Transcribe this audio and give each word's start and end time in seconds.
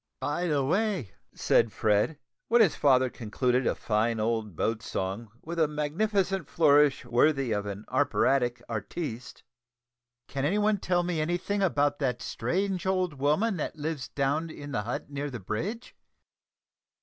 "By 0.19 0.47
the 0.47 0.65
way," 0.65 1.11
said 1.35 1.71
Fred, 1.71 2.17
when 2.47 2.59
his 2.59 2.75
father 2.75 3.07
concluded 3.07 3.67
a 3.67 3.75
fine 3.75 4.19
old 4.19 4.55
boat 4.55 4.81
song 4.81 5.29
with 5.43 5.59
a 5.59 5.67
magnificent 5.67 6.47
flourish 6.49 7.05
worthy 7.05 7.51
of 7.51 7.67
an 7.67 7.85
operatic 7.87 8.63
artiste, 8.67 9.43
"can 10.27 10.43
any 10.43 10.57
one 10.57 10.79
tell 10.79 11.03
me 11.03 11.21
any 11.21 11.37
thing 11.37 11.61
about 11.61 11.99
the 11.99 12.15
strange 12.17 12.87
old 12.87 13.13
woman 13.19 13.57
that 13.57 13.75
lives 13.75 14.07
down 14.07 14.49
in 14.49 14.71
the 14.71 14.81
hut 14.81 15.11
near 15.11 15.29
the 15.29 15.39
bridge?" 15.39 15.95